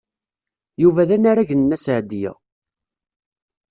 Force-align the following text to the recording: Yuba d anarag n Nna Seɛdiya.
Yuba 0.81 1.07
d 1.09 1.11
anarag 1.15 1.49
n 1.55 1.59
Nna 1.63 1.77
Seɛdiya. 1.83 2.33